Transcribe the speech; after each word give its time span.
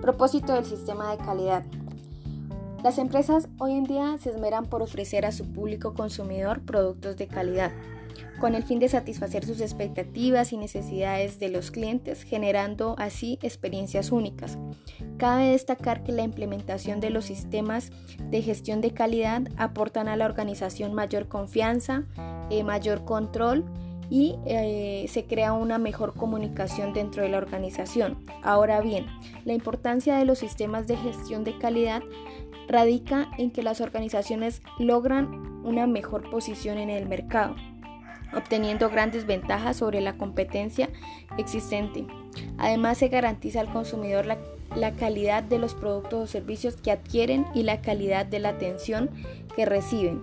Propósito 0.00 0.54
del 0.54 0.64
sistema 0.64 1.10
de 1.14 1.22
calidad. 1.22 1.62
Las 2.82 2.96
empresas 2.96 3.48
hoy 3.58 3.72
en 3.74 3.84
día 3.84 4.16
se 4.18 4.30
esmeran 4.30 4.64
por 4.64 4.80
ofrecer 4.80 5.26
a 5.26 5.32
su 5.32 5.52
público 5.52 5.92
consumidor 5.92 6.62
productos 6.62 7.18
de 7.18 7.26
calidad, 7.26 7.70
con 8.40 8.54
el 8.54 8.62
fin 8.62 8.78
de 8.78 8.88
satisfacer 8.88 9.44
sus 9.44 9.60
expectativas 9.60 10.54
y 10.54 10.56
necesidades 10.56 11.38
de 11.38 11.50
los 11.50 11.70
clientes, 11.70 12.22
generando 12.22 12.94
así 12.98 13.38
experiencias 13.42 14.10
únicas. 14.10 14.56
Cabe 15.18 15.50
destacar 15.50 16.02
que 16.02 16.12
la 16.12 16.22
implementación 16.22 17.00
de 17.00 17.10
los 17.10 17.26
sistemas 17.26 17.90
de 18.30 18.40
gestión 18.40 18.80
de 18.80 18.92
calidad 18.92 19.42
aportan 19.58 20.08
a 20.08 20.16
la 20.16 20.24
organización 20.24 20.94
mayor 20.94 21.28
confianza, 21.28 22.04
eh, 22.48 22.64
mayor 22.64 23.04
control, 23.04 23.66
y 24.10 24.34
eh, 24.44 25.06
se 25.08 25.24
crea 25.24 25.52
una 25.52 25.78
mejor 25.78 26.14
comunicación 26.14 26.92
dentro 26.92 27.22
de 27.22 27.28
la 27.28 27.38
organización. 27.38 28.18
Ahora 28.42 28.80
bien, 28.80 29.06
la 29.44 29.54
importancia 29.54 30.16
de 30.16 30.24
los 30.24 30.40
sistemas 30.40 30.88
de 30.88 30.96
gestión 30.96 31.44
de 31.44 31.56
calidad 31.56 32.02
radica 32.68 33.30
en 33.38 33.52
que 33.52 33.62
las 33.62 33.80
organizaciones 33.80 34.62
logran 34.78 35.64
una 35.64 35.86
mejor 35.86 36.28
posición 36.28 36.78
en 36.78 36.90
el 36.90 37.08
mercado, 37.08 37.54
obteniendo 38.34 38.90
grandes 38.90 39.26
ventajas 39.26 39.76
sobre 39.76 40.00
la 40.00 40.16
competencia 40.16 40.90
existente. 41.38 42.06
Además, 42.58 42.98
se 42.98 43.08
garantiza 43.08 43.60
al 43.60 43.72
consumidor 43.72 44.26
la, 44.26 44.38
la 44.74 44.92
calidad 44.92 45.42
de 45.42 45.58
los 45.58 45.74
productos 45.74 46.22
o 46.22 46.26
servicios 46.26 46.76
que 46.76 46.90
adquieren 46.90 47.46
y 47.54 47.62
la 47.62 47.80
calidad 47.80 48.26
de 48.26 48.40
la 48.40 48.50
atención 48.50 49.10
que 49.54 49.66
reciben 49.66 50.22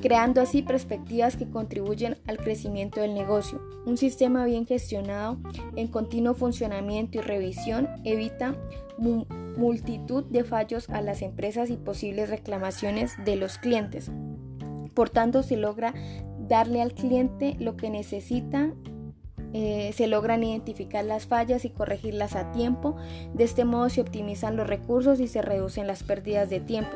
creando 0.00 0.40
así 0.40 0.62
perspectivas 0.62 1.36
que 1.36 1.48
contribuyen 1.48 2.16
al 2.26 2.38
crecimiento 2.38 3.00
del 3.00 3.14
negocio. 3.14 3.60
Un 3.86 3.96
sistema 3.96 4.44
bien 4.44 4.66
gestionado 4.66 5.38
en 5.76 5.88
continuo 5.88 6.34
funcionamiento 6.34 7.18
y 7.18 7.20
revisión 7.22 7.88
evita 8.04 8.54
multitud 8.98 10.24
de 10.24 10.44
fallos 10.44 10.88
a 10.90 11.00
las 11.02 11.22
empresas 11.22 11.70
y 11.70 11.76
posibles 11.76 12.30
reclamaciones 12.30 13.12
de 13.24 13.36
los 13.36 13.58
clientes. 13.58 14.10
Por 14.94 15.10
tanto, 15.10 15.42
se 15.42 15.56
logra 15.56 15.94
darle 16.48 16.82
al 16.82 16.94
cliente 16.94 17.56
lo 17.60 17.76
que 17.76 17.90
necesita 17.90 18.72
eh, 19.54 19.92
se 19.94 20.06
logran 20.08 20.44
identificar 20.44 21.04
las 21.04 21.26
fallas 21.26 21.64
y 21.64 21.70
corregirlas 21.70 22.36
a 22.36 22.52
tiempo. 22.52 22.96
De 23.32 23.44
este 23.44 23.64
modo 23.64 23.88
se 23.88 24.00
optimizan 24.00 24.56
los 24.56 24.66
recursos 24.66 25.20
y 25.20 25.28
se 25.28 25.42
reducen 25.42 25.86
las 25.86 26.02
pérdidas 26.02 26.50
de 26.50 26.60
tiempo. 26.60 26.90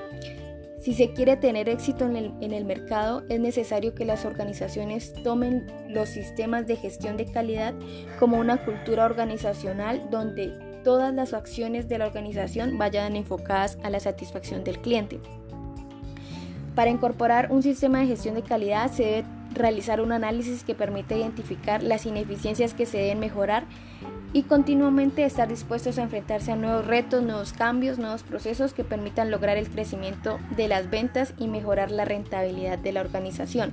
Si 0.83 0.95
se 0.95 1.13
quiere 1.13 1.37
tener 1.37 1.69
éxito 1.69 2.05
en 2.07 2.17
el, 2.53 2.65
mercado, 2.65 3.23
es 3.29 3.39
necesario 3.39 3.95
que 3.95 4.05
las 4.05 4.25
organizaciones 4.25 5.13
tomen 5.23 5.65
los 5.89 6.09
sistemas 6.09 6.67
de 6.67 6.75
gestión 6.75 7.17
de 7.17 7.31
calidad 7.31 7.73
como 8.19 8.37
una 8.37 8.65
cultura 8.65 9.05
organizacional 9.05 10.11
donde 10.11 10.53
todas 10.83 11.15
las 11.15 11.35
acciones 11.35 11.89
de 11.89 11.99
la 11.99 12.09
organización 12.09 12.79
vayan 12.79 13.15
enfocadas 13.15 13.79
a 13.85 13.91
la 13.91 14.01
satisfacción 14.01 14.65
del 14.65 14.81
cliente. 14.81 15.21
Para 16.75 16.91
incorporar 16.91 17.53
un 17.53 17.63
sistema 17.63 18.01
de 18.01 18.09
gestión 18.09 18.35
de 18.35 18.43
calidad 18.43 18.91
se 18.91 19.05
debe 19.05 19.25
realizar 19.55 20.01
un 20.01 20.13
análisis 20.13 20.65
que 20.65 20.75
permita 20.75 21.17
identificar 21.17 21.83
las 21.83 22.07
ineficiencias 22.07 22.75
que 22.75 22.87
se 22.87 22.99
deben 22.99 23.21
mejorar 23.21 23.65
y 24.33 24.45
continuamente 24.45 25.25
estar 25.25 25.49
dispuestos 25.49 25.99
a 25.99 26.03
enfrentarse 26.03 26.53
a 26.53 26.57
nuevos 26.57 26.87
retos, 26.87 27.23
nuevos 27.23 27.53
cambios, 27.53 27.99
nuevos 27.99 28.23
procesos 28.23 28.73
que 28.73 28.85
permitan 28.85 29.31
lograr 29.31 29.57
el 29.57 29.69
crecimiento 29.69 30.39
de 30.57 30.69
las 30.69 30.91
ventas 30.91 31.35
y 31.39 31.49
mejorar 31.49 31.91
la 31.91 32.05
rentabilidad 32.05 32.79
de 32.79 32.93
la 32.93 33.03
organización. 33.03 33.73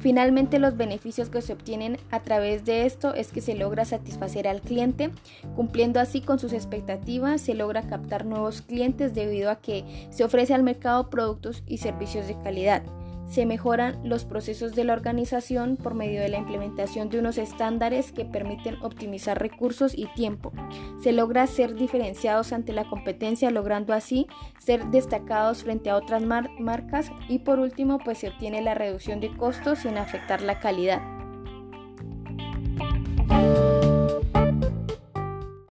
Finalmente, 0.00 0.58
los 0.58 0.78
beneficios 0.78 1.28
que 1.28 1.42
se 1.42 1.52
obtienen 1.52 1.98
a 2.10 2.20
través 2.20 2.64
de 2.64 2.86
esto 2.86 3.14
es 3.14 3.32
que 3.32 3.42
se 3.42 3.54
logra 3.54 3.84
satisfacer 3.84 4.48
al 4.48 4.62
cliente, 4.62 5.10
cumpliendo 5.56 6.00
así 6.00 6.22
con 6.22 6.38
sus 6.38 6.54
expectativas, 6.54 7.42
se 7.42 7.52
logra 7.52 7.82
captar 7.82 8.24
nuevos 8.24 8.62
clientes 8.62 9.14
debido 9.14 9.50
a 9.50 9.60
que 9.60 10.08
se 10.10 10.24
ofrece 10.24 10.54
al 10.54 10.62
mercado 10.62 11.10
productos 11.10 11.62
y 11.66 11.78
servicios 11.78 12.26
de 12.26 12.38
calidad. 12.42 12.82
Se 13.30 13.46
mejoran 13.46 14.00
los 14.02 14.24
procesos 14.24 14.74
de 14.74 14.82
la 14.82 14.92
organización 14.92 15.76
por 15.76 15.94
medio 15.94 16.20
de 16.20 16.28
la 16.28 16.38
implementación 16.38 17.10
de 17.10 17.20
unos 17.20 17.38
estándares 17.38 18.10
que 18.10 18.24
permiten 18.24 18.74
optimizar 18.82 19.40
recursos 19.40 19.96
y 19.96 20.06
tiempo. 20.14 20.52
Se 21.00 21.12
logra 21.12 21.46
ser 21.46 21.76
diferenciados 21.76 22.52
ante 22.52 22.72
la 22.72 22.88
competencia, 22.88 23.52
logrando 23.52 23.94
así 23.94 24.26
ser 24.58 24.84
destacados 24.86 25.62
frente 25.62 25.90
a 25.90 25.96
otras 25.96 26.24
marcas 26.24 27.12
y 27.28 27.38
por 27.38 27.60
último 27.60 27.98
pues 27.98 28.18
se 28.18 28.30
obtiene 28.30 28.62
la 28.62 28.74
reducción 28.74 29.20
de 29.20 29.30
costos 29.36 29.78
sin 29.78 29.96
afectar 29.96 30.42
la 30.42 30.58
calidad. 30.58 31.19